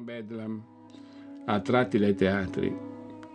[0.00, 0.62] a Bedlam,
[1.44, 2.74] attratti dai teatri,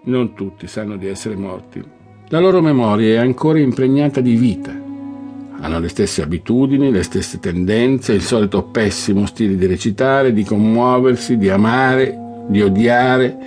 [0.06, 1.84] non tutti sanno di essere morti.
[2.30, 4.72] La loro memoria è ancora impregnata di vita.
[4.72, 11.38] Hanno le stesse abitudini, le stesse tendenze, il solito pessimo stile di recitare, di commuoversi,
[11.38, 13.38] di amare, di odiare.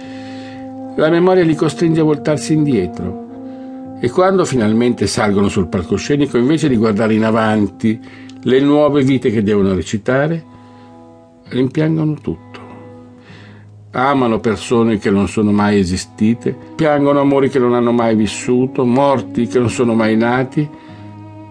[0.95, 3.96] La memoria li costringe a voltarsi indietro.
[4.00, 8.00] E quando finalmente salgono sul palcoscenico, invece di guardare in avanti
[8.43, 10.45] le nuove vite che devono recitare,
[11.48, 12.48] rimpiangono tutto.
[13.91, 19.47] Amano persone che non sono mai esistite, piangono amori che non hanno mai vissuto, morti
[19.47, 20.69] che non sono mai nati,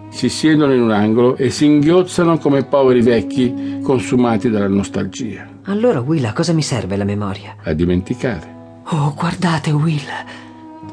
[0.08, 5.48] si siedono in un angolo e si inghiozzano come poveri vecchi consumati dalla nostalgia.
[5.64, 7.56] Allora, Will, a cosa mi serve la memoria?
[7.64, 8.82] A dimenticare.
[8.90, 10.06] Oh, guardate, Will.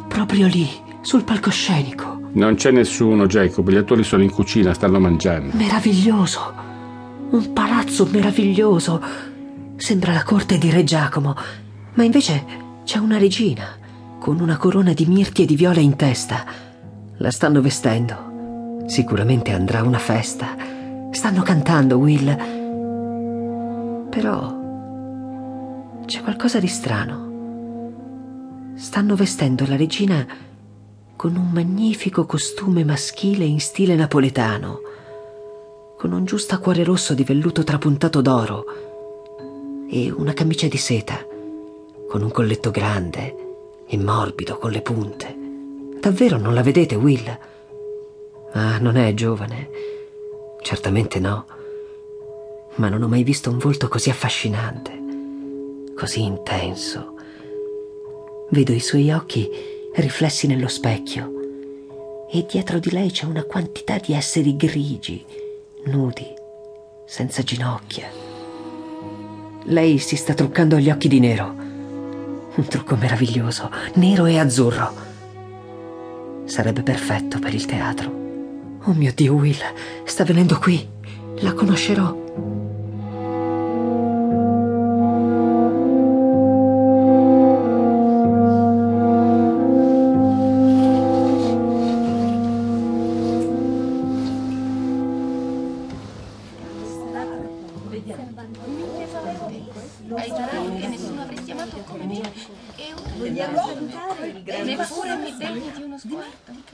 [0.07, 0.68] Proprio lì,
[1.02, 2.21] sul palcoscenico.
[2.34, 3.70] Non c'è nessuno, Jacob.
[3.70, 5.55] Gli attori sono in cucina, stanno mangiando.
[5.55, 6.54] Meraviglioso.
[7.30, 9.02] Un palazzo meraviglioso.
[9.77, 11.35] Sembra la corte di Re Giacomo,
[11.93, 12.45] ma invece
[12.84, 13.77] c'è una regina
[14.20, 16.45] con una corona di mirti e di viola in testa.
[17.17, 18.84] La stanno vestendo.
[18.87, 20.55] Sicuramente andrà a una festa.
[21.12, 22.35] Stanno cantando, Will.
[24.09, 24.63] Però
[26.05, 27.23] c'è qualcosa di strano.
[28.76, 30.26] Stanno vestendo la regina
[31.15, 34.79] con un magnifico costume maschile in stile napoletano
[35.98, 38.65] con un giustacuore rosso di velluto trapuntato d'oro
[39.90, 41.26] e una camicia di seta,
[42.08, 43.36] con un colletto grande
[43.88, 45.36] e morbido con le punte.
[46.00, 47.40] Davvero non la vedete, Will?
[48.52, 49.70] Ah, non è giovane.
[50.62, 51.46] Certamente no.
[52.76, 57.16] Ma non ho mai visto un volto così affascinante, così intenso.
[58.50, 59.50] Vedo i suoi occhi
[59.96, 61.32] riflessi nello specchio
[62.32, 65.25] e dietro di lei c'è una quantità di esseri grigi
[65.86, 66.28] nudi,
[67.06, 68.25] senza ginocchia.
[69.68, 71.56] Lei si sta truccando gli occhi di nero.
[72.56, 74.94] Un trucco meraviglioso, nero e azzurro.
[76.46, 78.79] Sarebbe perfetto per il teatro.
[78.84, 79.57] Oh mio Dio, Will,
[80.03, 80.88] sta venendo qui.
[81.39, 82.25] La conoscerò.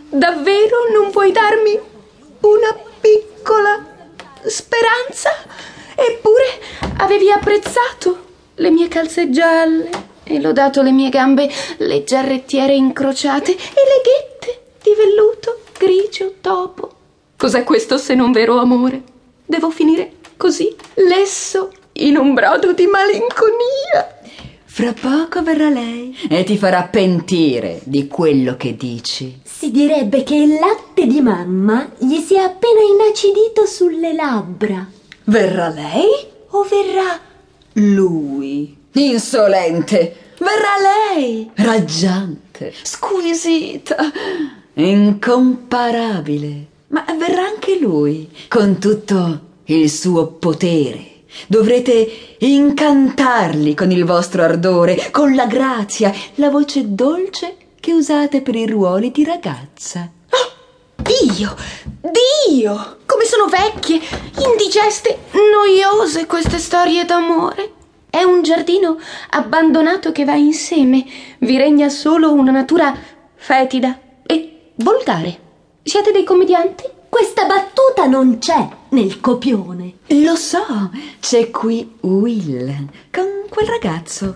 [0.09, 1.79] Davvero non puoi darmi
[2.41, 3.85] una piccola
[4.43, 5.29] speranza?
[5.95, 6.45] Eppure
[6.97, 9.89] avevi apprezzato le mie calze gialle
[10.23, 16.91] e lodato le mie gambe, le giarrettiere incrociate e le ghette di velluto grigio topo.
[17.37, 19.01] Cos'è questo se non vero amore?
[19.45, 24.19] Devo finire così, lesso, in un brodo di malinconia.
[24.65, 29.41] Fra poco verrà lei e ti farà pentire di quello che dici.
[29.43, 34.89] Si direbbe che il latte di mamma gli sia appena inacidito sulle labbra.
[35.25, 36.07] Verrà lei
[36.51, 37.19] o verrà
[37.73, 38.77] lui?
[38.93, 40.15] Insolente!
[40.39, 41.51] Verrà lei!
[41.53, 44.11] Raggiante, squisita,
[44.73, 46.67] incomparabile.
[46.87, 51.20] Ma verrà anche lui, con tutto il suo potere.
[51.47, 58.55] Dovrete incantarli con il vostro ardore, con la grazia, la voce dolce che usate per
[58.55, 60.09] i ruoli di ragazza.
[60.29, 61.55] Oh, Dio!
[62.01, 62.97] Dio!
[63.05, 63.99] Come sono vecchie,
[64.45, 67.73] indigeste, noiose queste storie d'amore.
[68.09, 68.97] È un giardino
[69.29, 71.05] abbandonato che va insieme.
[71.39, 72.95] Vi regna solo una natura
[73.35, 75.39] fetida e volgare.
[75.83, 76.83] Siete dei commedianti?
[77.09, 79.95] Questa battuta non c'è nel copione.
[80.07, 84.35] Lo so, c'è qui Will con quel ragazzo,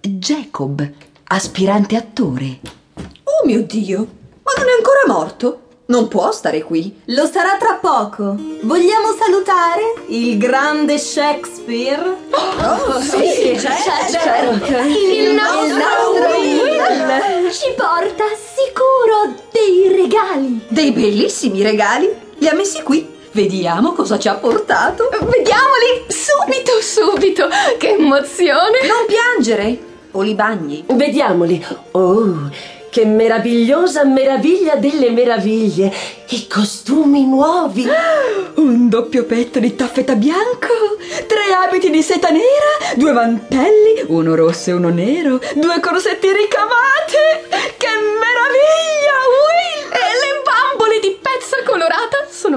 [0.00, 0.88] Jacob,
[1.24, 2.60] aspirante attore.
[2.94, 3.98] Oh mio Dio,
[4.42, 5.62] ma non è ancora morto?
[5.86, 7.00] Non può stare qui.
[7.06, 8.36] Lo sarà tra poco.
[8.60, 12.02] Vogliamo salutare il grande Shakespeare?
[12.30, 14.12] Oh, oh sì, sì, certo.
[14.12, 14.76] certo.
[14.86, 20.60] Il, il nostro Will ci porta sicuro dei regali.
[20.68, 22.06] Dei bellissimi regali.
[22.36, 23.16] Li ha messi qui.
[23.32, 25.08] Vediamo cosa ci ha portato.
[25.10, 27.48] Vediamoli subito, subito.
[27.76, 28.86] Che emozione.
[28.86, 29.78] Non piangere.
[30.12, 30.84] O li bagni.
[30.88, 31.64] Vediamoli.
[31.92, 32.50] Oh,
[32.90, 35.92] che meravigliosa meraviglia delle meraviglie!
[36.30, 37.86] I costumi nuovi!
[38.56, 40.96] Un doppio petto di taffeta bianco,
[41.26, 47.46] tre abiti di seta nera, due mantelli, uno rosso e uno nero, due corsetti ricamate!
[47.76, 47.88] Che
[48.18, 48.97] meraviglia,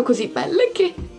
[0.01, 1.10] E sono così belle che.